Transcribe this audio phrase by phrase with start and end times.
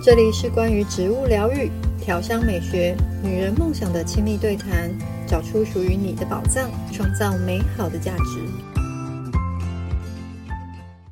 [0.00, 1.68] 这里是关于植物疗愈、
[2.00, 4.88] 调香美学、女人梦想的亲密对谈，
[5.26, 8.46] 找出属于你的宝藏，创造美好的价值。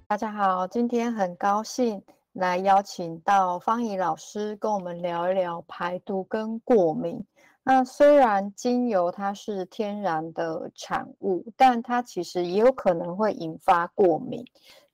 [0.07, 2.01] 大家好，今天很高兴
[2.33, 7.25] 来邀请到方怡老师跟我们聊一聊排毒跟过敏。
[7.65, 14.45] 那虽然精油它是天然的产物，但它其实也有可能会引发过敏。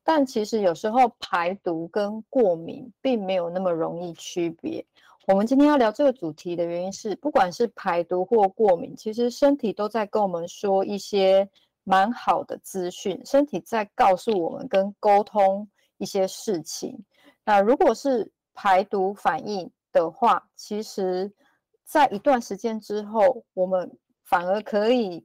[0.04, 4.84] 但其实有时候排毒跟过敏并没有那么容易区别。
[5.28, 11.48] 我们今天要聊这个主题的原因是，不管是排毒或过敏，其实身体都在跟我们说一些
[11.84, 17.04] 蛮好的资讯，身体在告诉我们跟沟通一些事情。
[17.44, 21.32] 那如果是排毒反应的话，其实
[21.84, 25.24] 在一段时间之后，我们反而可以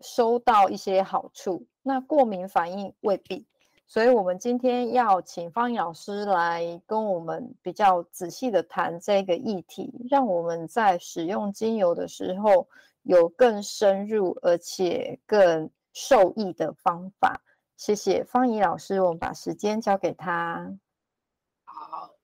[0.00, 1.66] 收到一些好处。
[1.82, 3.46] 那过敏反应未必。
[3.86, 12.66] 所以，我们今天要请芳仪老师来跟我们比较仔细的谈这个议题，让我们在使用精油的时候
[13.02, 17.40] 有更深入而且更受益的方法。
[17.76, 20.76] 谢谢方怡老师，我们把时间交给他。
[21.64, 22.14] 好，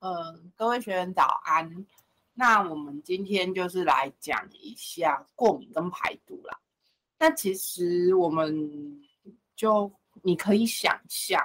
[0.00, 1.86] 嗯，各位学员早安。
[2.34, 6.60] 那我们今天就是来讲一下过敏跟排毒啦。
[7.18, 9.00] 那其实我们
[9.56, 9.90] 就。
[10.22, 11.40] 你可以想象，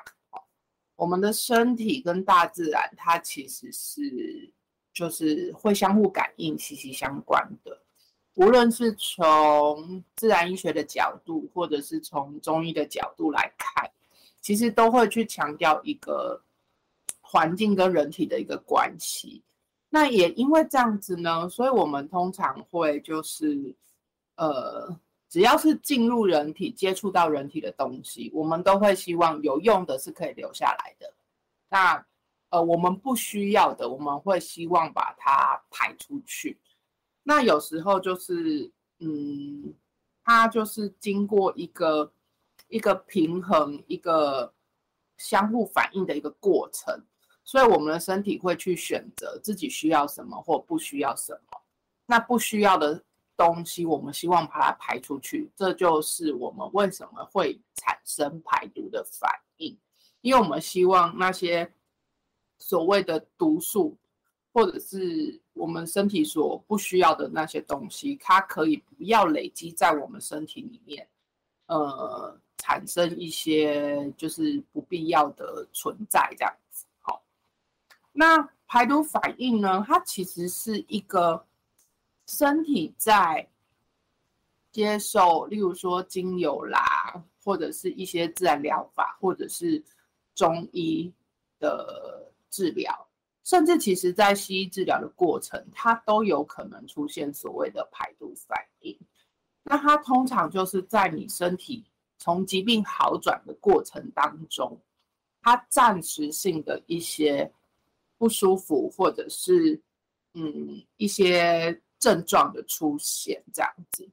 [0.95, 4.51] 我们的身体跟大自然，它其实是
[4.93, 7.81] 就是会相互感应、息息相关的。
[8.35, 13.91] 无论是从自然医学的角度，或者是从中医的角度来看，
[14.41, 16.41] 其实都会去强调一个
[17.19, 19.41] 环境跟人体的一个关系。
[19.89, 23.75] 那也因为这样子呢，所以我们通常会就是
[24.35, 24.99] 呃。
[25.31, 31.13] 只要是进入人体、接触到人体的东西，我们都会希望有用的是可以留下来的。
[31.69, 32.05] 那
[32.49, 36.59] 呃，我们不需要的，我们会希望把它排出去。
[37.23, 39.73] 那有时候就是，嗯，
[40.25, 42.11] 它就是经过一个
[42.67, 44.53] 一个平衡、一个
[45.15, 47.01] 相互反应的一个过程，
[47.45, 51.61] 所以我们的身体会去选择自己需要什么或不需要什么。
[52.05, 53.01] 那不需要的。
[53.45, 59.77] 东西，我们希望把它排出去，这就是我们为什么会产生排毒的反应，
[60.21, 61.73] 因为我们希望那些
[62.59, 63.97] 所谓的毒素，
[64.53, 71.07] 或者是我们身体所不需要的那些东西，它可以不要累积在我们身体里面，
[71.65, 76.85] 呃，产生一些就是不必要的存在这样子。
[76.99, 77.23] 好，
[78.11, 81.45] 那排毒反应呢，它其实是一个。
[82.31, 83.45] 身体在
[84.71, 89.83] 接受，例如说精油啦，或者是一些自然疗法，或者是
[90.33, 91.11] 中医
[91.59, 93.05] 的治疗，
[93.43, 98.97] 甚至其实在西医治疗的过程，它都有可能出现所谓的排毒反应。
[99.63, 101.83] 那它通常就是在你身体
[102.17, 104.79] 从疾病好转的过程当中，
[105.41, 107.51] 它暂时性的一些
[108.17, 109.81] 不舒服，或者是
[110.33, 111.77] 嗯一些。
[112.01, 114.09] 症状的出现这样子，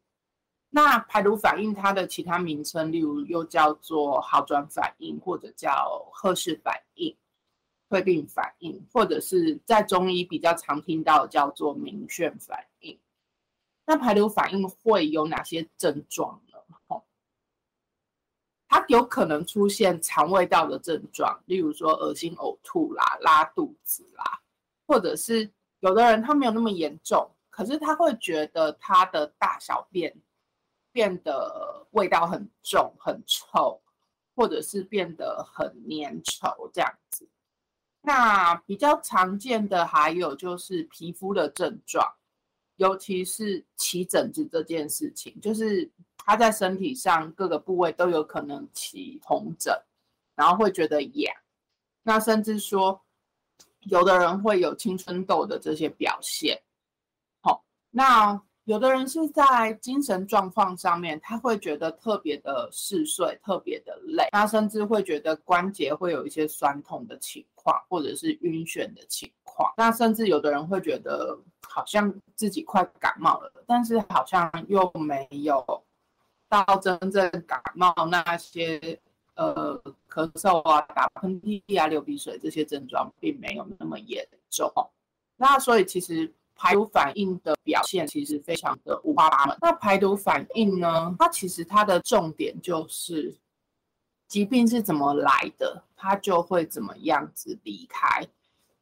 [0.68, 7.16] 那排毒反应它的其他名称，例如又叫做好转反应，或者叫贺氏反应、
[7.88, 13.00] 退病反应，或者是在中医比较常听到叫做明眩反应。
[13.86, 16.58] 那排毒反应会有哪些症状呢？
[18.68, 24.42] 它有可能出现肠胃道的症状，例如说恶心、呕吐啦、拉肚子啦，
[24.86, 25.50] 或者是
[25.80, 27.30] 有的人他没有那么严重。
[27.58, 30.16] 可是他会觉得他的大小便
[30.92, 33.82] 变得味道很重、很臭，
[34.36, 37.28] 或者是变得很粘稠这样子。
[38.00, 42.08] 那比较常见的还有就是皮肤的症状，
[42.76, 49.76] 尤其是起疹子这件事情，就是他在身体上各个部位都有可能起红疹，
[50.36, 51.34] 然后会觉得痒。
[52.04, 53.04] 那甚至说，
[53.80, 56.62] 有的人会有青春痘的这些表现。
[57.90, 69.72] 那有的人是在精神状况上面，他会觉得特别的嗜睡，特别的累，他甚至会觉得关节会有一些酸痛的情况，或者是晕眩的情况。
[69.78, 75.64] 那甚至有的人会觉得好像自己快感冒了，但是好像又没有
[76.46, 79.00] 到真正感冒那些
[79.34, 84.70] 呃咳嗽啊、打喷嚏啊、流鼻水这些症状，并没有那么严重。
[85.38, 86.30] 那所以其实。
[86.58, 89.56] 排毒反应的表现其实非常的五花八门。
[89.60, 91.14] 那排毒反应呢？
[91.16, 93.34] 它其实它的重点就是
[94.26, 98.26] 疾病是怎么来的，它就会怎么样子离开。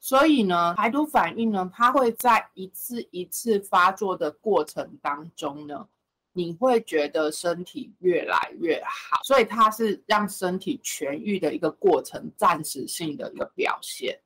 [0.01, 5.87] 所以呢，排毒反应呢，它会在一次一次发作的过程当中呢，
[6.33, 14.19] 你会觉得身体越来越好，所以它是让身体痊愈的一个过程，暂时性的一个表现。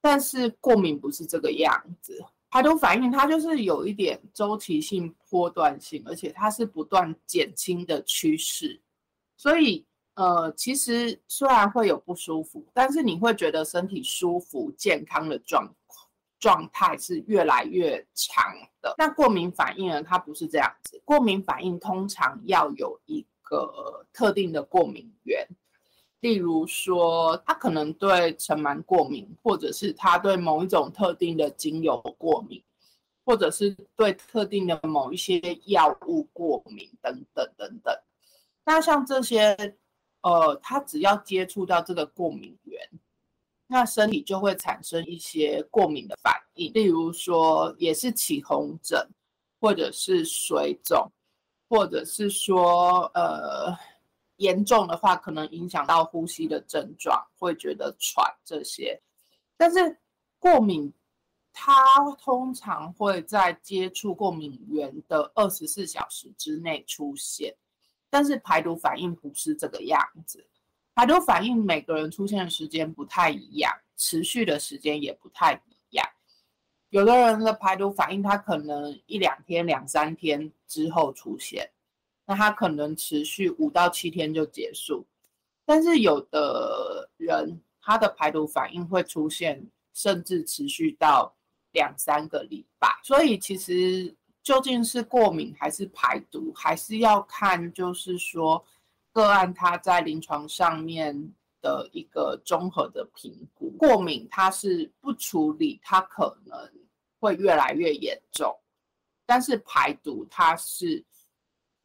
[0.00, 8.80] 但是过敏不是这个样子，排毒反应它就是有一点周期性、波段性，而且它是不断减轻的趋势，
[9.36, 9.84] 所以。
[10.14, 15.66] 呃，其实虽然会有不舒服，但是你会觉得身体舒服、健康的状
[16.38, 18.44] 状态是越来越强
[18.82, 18.94] 的。
[18.98, 20.02] 那过敏反应呢？
[20.02, 21.00] 它不是这样子。
[21.02, 25.48] 过敏反应通常要有一个特定的过敏源，
[26.22, 32.60] 例如说，他可能对尘螨过敏，或者是他对某一种特定的精油过敏，
[33.24, 37.96] 或者是对特定的某一些药物过敏，等等等等。
[38.64, 39.76] 那像这些。
[40.24, 42.80] 呃，他只要接触到这个过敏源，
[43.66, 49.04] 那身体就会产生一些过敏的反应，例如说也是起红疹，
[49.60, 51.10] 或者是水肿，
[51.68, 53.76] 或者是说呃
[54.42, 59.00] 严重的话，可能影响到呼吸的症状，会觉得喘这些。
[59.56, 59.96] 但是
[60.40, 60.92] 过敏，
[61.52, 61.72] 它
[62.18, 67.54] 通常会在接触过敏源的二十四小时之内出现。
[68.10, 70.44] 但是排毒反应不是这个样子，
[70.94, 76.06] 排毒反应每个人出现的时间不太一样，持续的时间也不太一样。
[76.90, 81.70] 有的人的排毒反应，他可能一两天、两三天之后出现，
[82.26, 85.06] 那他可能持续五到七天就结束。
[85.64, 91.34] 但是有的人，他的排毒反应会出现，甚至持续到
[91.72, 92.88] 两三个礼拜。
[93.02, 94.14] 所以其实。
[94.44, 98.64] 究竟是过敏还是排毒，还是要看，就是说
[99.12, 103.70] 个案他在临床上面的一个综合的评估。
[103.78, 106.58] 过敏它是不处理，它可能
[107.20, 108.50] 会越来越严重；
[109.24, 111.04] 但是排毒它是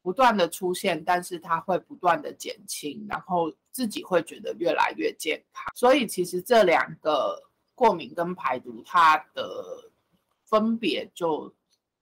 [0.08, 5.64] 不断的出现，但是它会不断的减轻，然后自己会觉得越来越健康。
[5.74, 7.38] 所以其实这两个
[7.74, 9.90] 过敏跟排毒，它的
[10.44, 11.52] 分别就。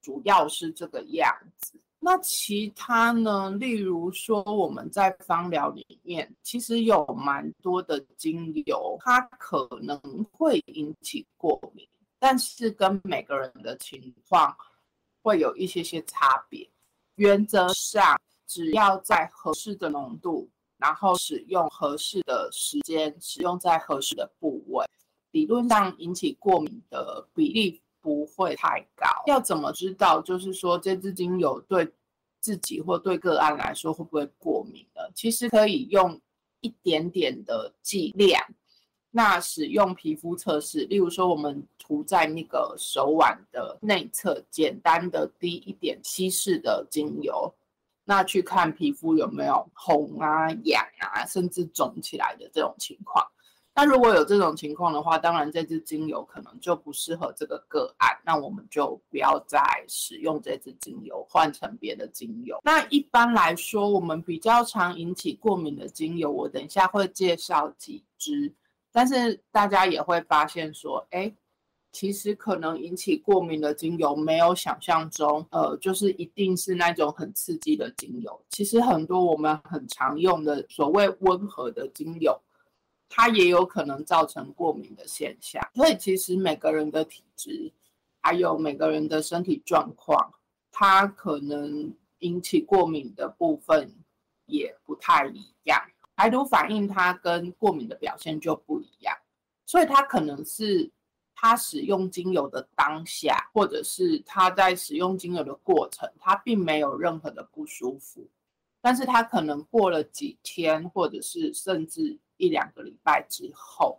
[0.02, 3.50] 主要是这个样子，那其他呢？
[3.50, 9.98] 例如说，我们在芳疗里面，其实有蛮多的精油，它可能
[10.30, 11.84] 会引起过敏，
[12.20, 14.56] 但是跟每个人的情况
[15.22, 16.70] 会有一些些差别。
[17.16, 20.48] 原则上，只要在合适的浓度，
[20.78, 24.86] 然后使用合适的时间，使用在合适的部位，
[25.32, 27.82] 理论上引起过敏的比例。
[28.02, 29.04] 不会太高。
[29.26, 30.20] 要怎么知道？
[30.20, 31.92] 就是说，这支精油对
[32.38, 35.00] 自己或对个案来说会不会过敏呢？
[35.12, 36.20] 其实可以用
[36.60, 38.40] 一点点的剂量，
[39.16, 47.50] 那使用皮肤测试，例如说我们涂在那个手腕的内侧，简单的滴一点稀释的精油，
[48.04, 53.26] 那去看皮肤有没有红啊、痒啊，甚至肿起来的这种情况。
[53.74, 59.58] 那如果有这种情况的话，当然这支精油可能就不适合这个个案，那我们就不要再
[59.88, 62.60] 使用这支精油，换成别的精油。
[62.62, 68.52] 那一般来说，我们比较常引起过敏的精油，我等一下会介绍几支，
[68.96, 71.30] 但是大家也会发现说，哎，
[71.92, 78.40] 其实可能引起过敏的精油没有想象中，呃，就是一定是那种很刺激的精油。
[78.48, 82.40] 其实很多我们很常用的所谓温和的精油。
[83.08, 87.70] 它也有可能造成过敏的现象，所以其实每个人的体质，
[88.22, 90.32] 还有每个人的身体状况，
[90.72, 93.94] 它可能引起过敏的部分
[94.46, 95.80] 也不太一样。
[96.16, 99.16] 排毒反应它跟过敏的表现就不一样，
[99.66, 100.90] 所以它可能是
[101.34, 108.26] 他使用精油的当下，或者是他在使用精油的过程，他并没有任何的不舒服，
[108.80, 112.18] 但是他可能过了几天，或者是甚至。
[112.38, 113.98] 一两个礼拜之后，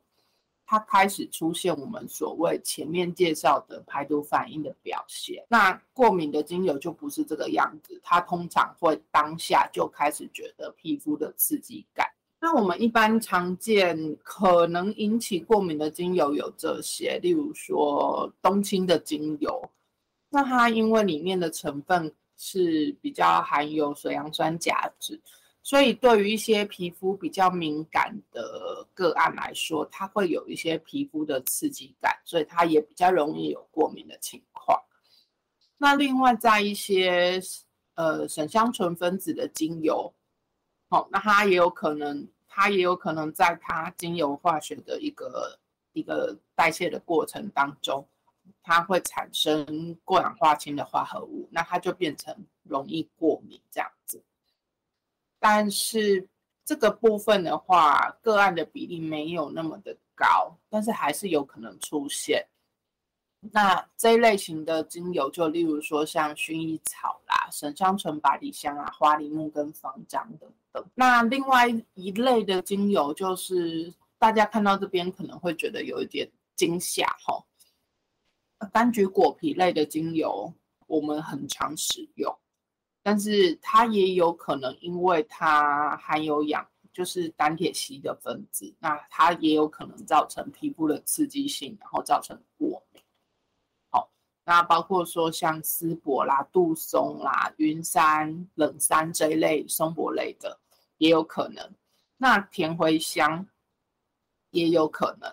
[0.63, 5.43] 它开始出现我们所谓前面介绍的排毒反应的表现。
[5.50, 12.07] 那过敏的精油就不是这个样子，它通常会当下就开始觉得皮肤的刺激感。
[12.39, 19.70] 那我们一般常见可能引起过敏的精油有这些，例如说冬青的精油，
[20.29, 25.20] 那它因为里面的成分是比较含有水杨酸甲酯。
[25.63, 34.82] 所以，对于一些皮肤比较敏感的个案来说，它会有一些皮肤的刺激感，所以它也比较容易有过敏的情况。
[35.77, 37.41] 那另外，在一些
[37.96, 40.13] 呃沈香醇分子的精油，
[40.89, 45.60] 好、哦，那它也有可能，它也有可能在它精油化学的一个
[45.94, 48.08] 一个代谢的过程当中，
[48.63, 54.24] 它会产生过氧化氢的化合物，那它就变成容易过敏这样子。
[55.39, 56.27] 但是
[56.63, 62.48] 这个部分的话，个案的比例没有那么的高，但是还是有可能出现。
[63.39, 70.86] 那这一类型的精油，就例如说像薰衣草啦、沈香醇、百里香啊、花梨木跟防樟等等。
[70.96, 77.44] 那另外一类的精油，就是大家看到这边可能会觉得有一点惊吓哈。
[78.74, 80.51] 柑橘果皮类的精油，
[80.88, 82.36] 我们很常使用，
[83.03, 93.01] 但是它也有可能因为它含有氧，就是单铁烯的分子，那它也有可能造成皮肤的刺激性，然后造成过敏。
[94.48, 100.58] 那包括说像丝柏啦、杜松啦、云杉、冷杉这一类松柏类的，
[101.00, 101.70] 也有可能。
[102.16, 103.46] 那甜茴香
[104.51, 105.30] 也有可能，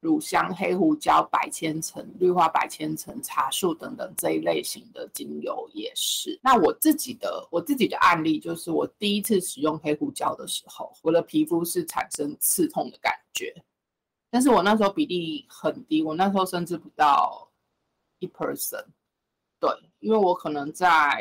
[0.00, 6.40] 乳香、黑胡椒、白千层、绿花白千层、茶树等等这一类型的精油也是。
[6.42, 13.54] 那我自己的我自己的案例就是，我第一次使用黑胡椒的时候，我的皮肤是产生刺痛的感觉，
[14.28, 17.47] 但是我那时候比例很低，我那时候甚至不到。
[18.18, 18.84] 一 person，
[19.60, 19.70] 对，
[20.00, 21.20] 因为我可能在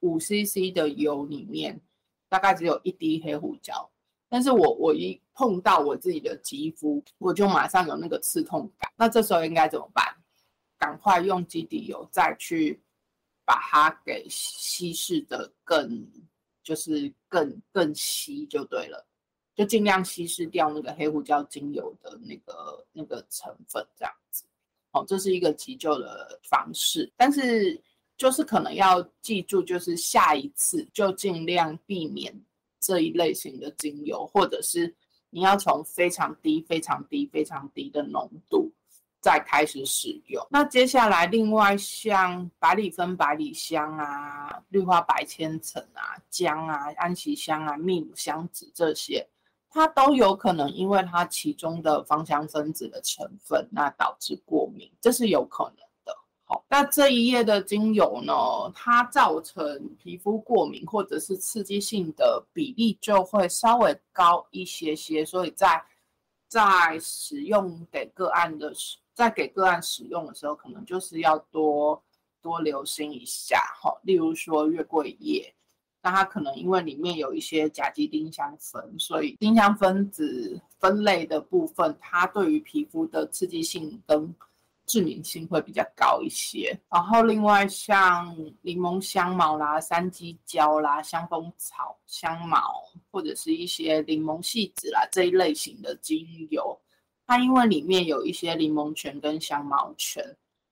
[0.00, 1.80] 五 CC 的油里面，
[2.28, 3.90] 大概只有一滴黑胡椒，
[4.28, 8.92] 但是我我一碰到我自己的肌肤，我就马上有那个刺痛感。
[8.96, 10.04] 那这时候应该怎么办？
[10.76, 12.80] 赶快用基底油再去
[13.44, 16.08] 把它给稀释的更，
[16.62, 19.04] 就是更更稀就对了，
[19.56, 24.44] 就尽量稀释掉那个黑胡椒精油的那个那个成分，这样子。
[24.92, 27.80] 哦，这是一个急救的方式，但是
[28.16, 32.34] 就是可能要记住，就是下一次就尽量避免
[32.80, 34.94] 这一类型的精油，或者是
[35.30, 38.72] 你要从非常低、非常低、非常低的浓度
[39.20, 40.44] 再开始使用。
[40.50, 49.28] 那接下来，另外像百里芬、百里香啊、绿花白千层啊、姜啊、安息香啊、秘鲁香脂这些。
[49.70, 56.16] 它都有可能因为它其中的芳香分子的成分，那导致过敏，这是有可能的。
[56.44, 58.32] 好，那这一页的精油呢，
[58.74, 65.84] 它造成皮肤过敏或者是刺激性的比例就会稍微高一些些，所以在
[66.48, 72.02] 在使用给个案的时，在给个案使用的时候，可能就是要多
[72.40, 73.62] 多留心一下。
[73.78, 75.54] 好，例如说月桂叶。
[76.02, 84.34] 那它可能因为里面有一些甲基丁香酚，所以丁香分子分类的部分，它对于皮肤的刺激性跟
[84.86, 86.78] 致敏性会比较高一些。
[86.88, 96.78] 然后另外像柠檬香茅啦、山鸡椒啦、香蜂草、香茅或者是一些柠檬细籽啦这一类型的精油，
[97.26, 100.24] 它因为里面有一些柠檬醛跟香茅醛。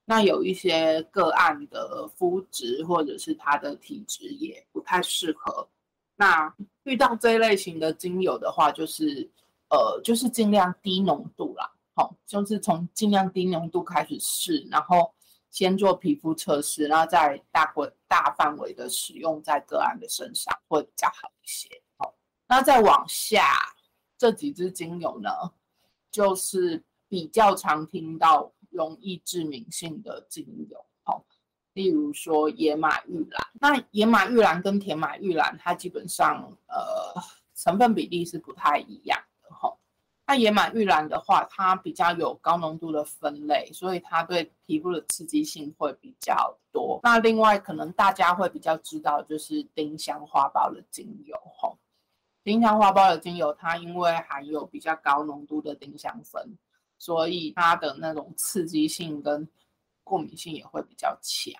[0.09, 5.67] 那有一些个案的肤质或者是他的体质也不太适合。
[6.15, 9.29] 那遇到这一类型的精油的话，就是
[9.69, 15.13] 呃，就是尽量低浓度啦，好，就是从尽量低浓度开始试，然后
[15.49, 21.67] 先做皮肤测试，然后再大规大范围的使用在个案的身上会比较好一些。
[21.97, 22.15] 好，
[22.47, 23.43] 那再往下
[24.17, 25.29] 这几支精油呢，
[26.09, 28.49] 就是比较常听到。
[28.77, 31.25] 容易致敏性的精油，好，
[31.73, 33.47] 例如说野马玉兰。
[33.59, 37.19] 那野马玉兰跟甜马玉兰，它基本上呃
[37.55, 39.75] 成分比例是不太一样的哈。
[40.27, 46.99] 那野马玉兰的话，它比较有高浓度的酚类，所以它对皮肤的刺激性会比较多。
[47.01, 51.75] 那另外可能大家会比较知道，就是丁香花苞的精油哦。
[52.43, 56.57] 丁香花苞的精油，它因为含有比较高浓度的丁香酚。
[56.97, 59.47] 所以它的那种刺激性跟
[60.03, 61.53] 过敏性也会比较强。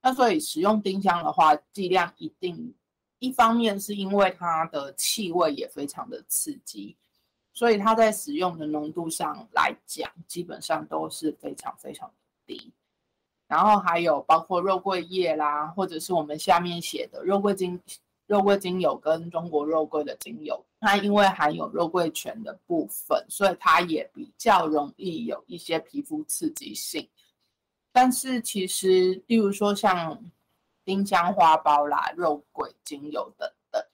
[0.00, 2.74] 那所以使用丁香的话，剂量一定，
[3.18, 6.96] 一方面是因为它的气味也非常的刺激，
[7.52, 12.12] 所以它在使用的浓度上来讲，基本上都是非常非常
[12.44, 12.72] 低。
[13.46, 17.80] 然后还有包括肉桂叶啦，或者是我们下面写的肉桂精。
[18.26, 27.06] 肉桂精油跟中国肉桂的精油，它因为含有肉桂醛的部分，所以它也比较容易有一些皮肤刺激性。
[27.90, 30.18] 但是其实，例如说像
[30.84, 33.84] 丁香花苞啦、肉桂精油等等，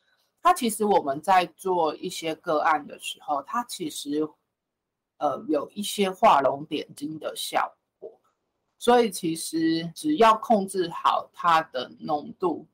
[0.41, 4.29] 它其实我们在做一些个案的时候，它其实
[5.17, 8.21] 呃有一些画龙点睛的效果。
[8.79, 12.65] 所以其实只要控制好它的浓度。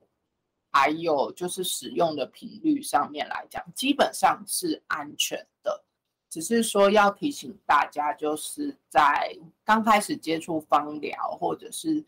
[0.77, 5.85] 还有就是使用的频率上面来讲，基本上是安全的，
[6.29, 12.05] 只是说要提醒大家，就是在刚开始接触芳疗或者是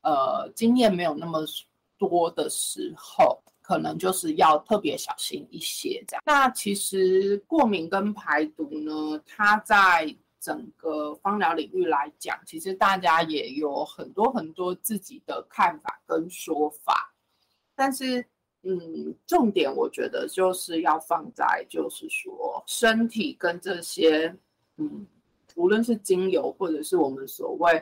[0.00, 1.44] 呃经验没有那么
[1.98, 6.22] 多的时候，可能就是要特别小心一些这样。
[6.24, 17.12] 那其实过敏跟排毒呢，它在整个芳疗领域来讲，其实大家也有很多很多自己的看法跟说法，
[17.76, 18.26] 但是。
[18.68, 24.34] 嗯，重点我觉得就是要放在，就是说身体跟这些，
[24.78, 25.06] 嗯，
[25.54, 27.80] 无论是精油或者是我们所谓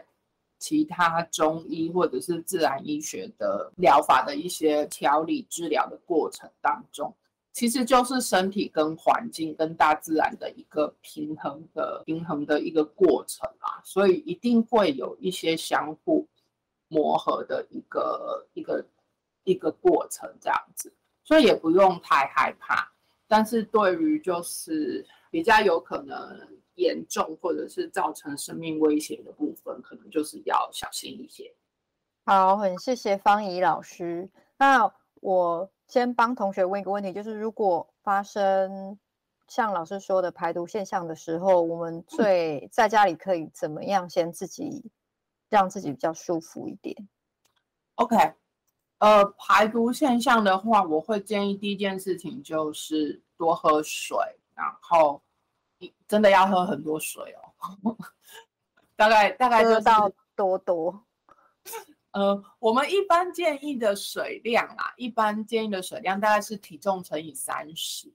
[0.59, 7.15] 其他中医或者是自然医学的疗法的一些调理治疗的过程当中，
[7.55, 16.29] 其实就是身体跟环境跟大自然的一个平衡的平衡的一个过程啊，所以一定会有一些相互
[16.89, 18.85] 磨合的一个一个。
[19.45, 22.91] 一个过程这样子，所以也不用太害怕。
[23.27, 26.19] 但是对于就是比较有可能
[26.75, 31.55] 严重或者是造成生命危险的部分，可能就是要小心一些。
[32.27, 34.29] 好，很谢谢方怡老师。
[34.59, 38.99] 那我先帮同学问一个问题，就是如果发生
[39.49, 44.91] 像老师说的排毒现象的时候，我们最在家里可以怎么样先自己
[45.49, 47.09] 让自己比较舒服一点
[47.97, 48.35] ？OK。
[49.05, 54.17] 呃，排毒现象的话，我会建议第一件事情就是多喝水，
[54.55, 55.23] 然后
[55.77, 57.95] 你真的要喝很多水哦，
[58.97, 61.05] 大概大概就是到多多。
[62.13, 68.11] 呃，我们一般建议的水量啊，一般建议的水量大概是体重乘以三十，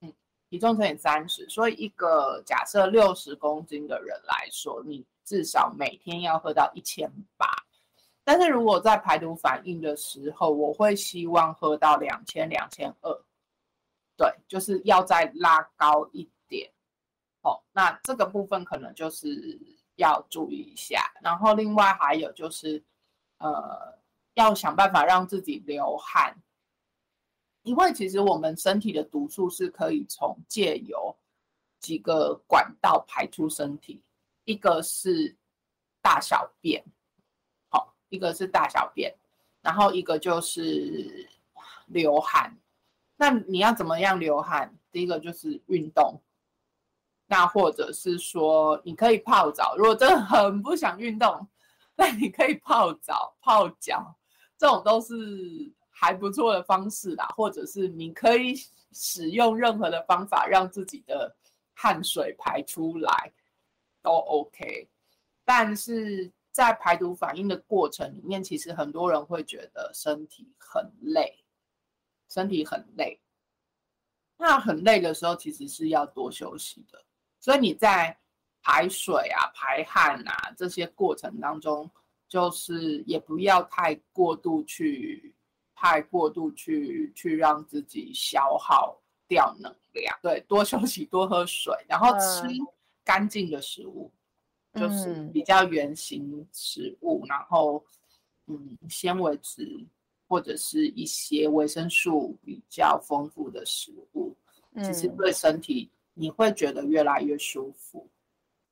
[0.00, 0.12] 嗯，
[0.50, 7.46] 体重乘以三十，所以一个假设六十公斤的人来说，你至少每天要喝到一千八。
[8.28, 13.24] 但是如果在排毒反应的时候，我会希望喝到两千两千二，
[14.18, 16.70] 对，就是要再拉高一点。
[17.40, 19.58] 哦，那这个部分可能就是
[19.94, 21.10] 要注意一下。
[21.22, 22.84] 然后另外还有就是，
[23.38, 23.98] 呃，
[24.34, 26.36] 要想办法让自己流汗，
[27.62, 31.16] 因为其实我们身体的毒素是可以从借由
[31.80, 34.02] 几个管道排出身体，
[34.44, 35.34] 一个是
[36.02, 36.84] 大小便。
[38.10, 39.14] 一个是大小便，
[39.60, 41.28] 然后一个就是
[41.86, 42.56] 流汗。
[43.16, 44.74] 那你要怎么样流汗？
[44.90, 46.20] 第一个就是运动，
[47.26, 49.76] 那或者是说你可以泡澡。
[49.76, 51.46] 如果真的很不想运动，
[51.96, 54.16] 那你可以泡澡、泡脚，
[54.56, 55.14] 这种都是
[55.90, 57.26] 还不错的方式啦。
[57.36, 58.54] 或者是你可以
[58.92, 61.36] 使用任何的方法让自己的
[61.74, 63.32] 汗水排出来，
[64.00, 64.88] 都 OK。
[65.44, 66.32] 但是。
[66.58, 71.38] 在排毒反应的过程里面，其实很多人会觉得身体很累，
[72.28, 73.20] 身体很累。
[74.36, 77.00] 那很累的时候，其实是要多休息的。
[77.38, 78.18] 所以你在
[78.60, 81.88] 排水啊、排汗啊这些过程当中，
[82.28, 85.36] 就是也不要太过度去、
[85.76, 90.18] 太过度去去让自己消耗掉能量。
[90.20, 92.48] 对，多休息、多喝水，然后吃
[93.04, 94.12] 干净的食物。
[94.78, 97.84] 就是比较圆形食物，嗯、然后
[98.46, 99.86] 嗯，纤维质
[100.26, 104.36] 或者是一些维生素比较丰富的食物，
[104.74, 108.08] 嗯、其实对身体你会觉得越来越舒服。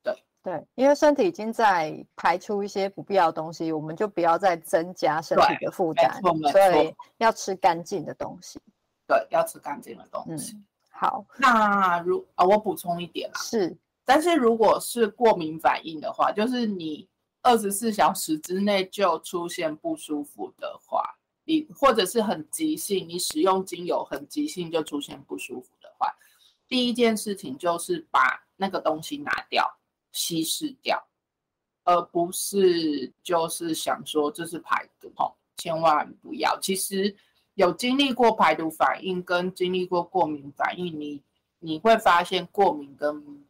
[0.03, 6.21] 对对，因为身体已经在排出一些不必要的东西，我们就不要再增加身体的负担。
[6.53, 8.61] 所以要吃干净的东西。
[9.07, 10.55] 对，要吃干净的东西。
[10.57, 13.77] 嗯、好，那如啊，我补充一点啊，是。
[14.07, 17.07] 但是如果是过敏反应的话，就是你
[17.43, 21.03] 二十四小时之内就出现不舒服的话，
[21.45, 26.15] 你或者是很急性，你使用精油很急性就出现不舒服的话，
[26.69, 29.79] 第一件事情就是把那个东西拿掉，
[30.13, 31.05] 稀释掉，
[31.85, 35.13] 而不是就是想说这是排毒，
[35.57, 36.59] 千万不要。
[36.61, 37.17] 其实
[37.55, 41.23] 有经历过排毒反应跟经历过过敏反应，你
[41.59, 43.46] 你会发现过敏跟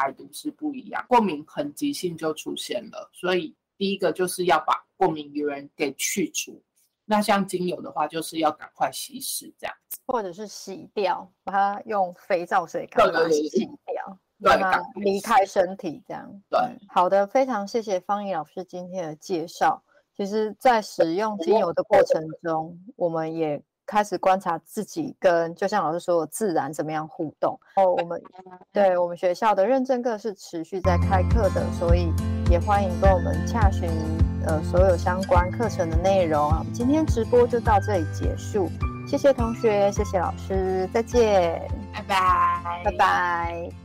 [0.00, 6.62] 排毒是不一样，过敏很急性就出现了，所以第一个就是要把过敏原给去除。
[7.04, 13.50] 那像精油的话，就是要赶快稀释这样子，或者是洗掉，把它用肥皂水赶快洗
[13.84, 16.40] 掉，对，让它离开身体这样。
[16.48, 16.58] 对，
[16.88, 19.82] 好的，非常谢谢方怡老师今天的介绍。
[20.16, 23.62] 其实，在使用精油的过程中，我们也。
[23.90, 27.58] 开始观察自己跟，就像老师说的，自然怎么样互动。
[27.74, 28.22] 哦，我们
[28.72, 32.12] 对我们学校的认证课是持续在开课的，所以
[32.48, 33.90] 也欢迎跟我们洽询
[34.46, 36.64] 呃所有相关课程的内容啊。
[36.72, 38.70] 今天直播就到这里结束，
[39.08, 41.60] 谢谢同学，谢谢老师，再见，
[41.92, 43.79] 拜拜，拜拜。